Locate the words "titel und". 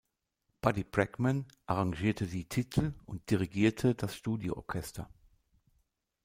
2.49-3.29